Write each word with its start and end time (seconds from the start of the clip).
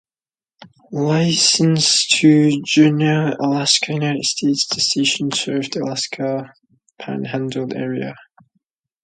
Licensed 0.91 2.15
to 2.17 2.59
Juneau, 2.65 3.35
Alaska, 3.39 3.93
United 3.93 4.25
States, 4.25 4.65
the 4.65 4.81
station 4.81 5.29
serves 5.31 5.69
the 5.69 5.81
Alaska 5.83 6.55
Panhandle 6.97 7.71
area. 7.77 8.15